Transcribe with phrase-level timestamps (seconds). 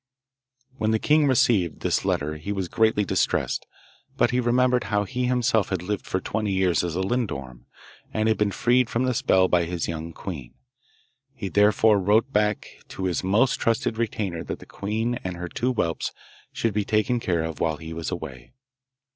[0.79, 1.81] When the king received.
[1.81, 3.67] this letter he was greatly distressed,
[4.17, 7.67] but he remembered how he himself had lived for twenty years as a lindorm,
[8.11, 10.55] and had been freed from the spell by his young queen.
[11.35, 15.71] He therefore wrote back to his most trusted retainer that the queen and her two
[15.71, 16.13] whelps
[16.51, 18.53] should be taken care of while he was away.